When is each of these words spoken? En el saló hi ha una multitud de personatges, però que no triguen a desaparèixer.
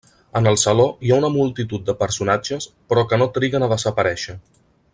En 0.37 0.47
el 0.51 0.55
saló 0.61 0.85
hi 1.07 1.11
ha 1.15 1.19
una 1.23 1.29
multitud 1.33 1.85
de 1.89 1.95
personatges, 1.99 2.67
però 2.93 3.05
que 3.13 3.21
no 3.23 3.29
triguen 3.37 3.67
a 3.67 3.69
desaparèixer. 3.75 4.37